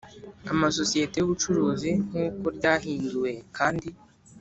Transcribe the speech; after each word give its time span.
amasosiyeti 0.51 1.15
y 1.17 1.23
ubucuruzi 1.25 1.91
nk 2.07 2.13
uko 2.25 2.47
ryahinduwe 2.57 3.31
kandi 3.57 3.89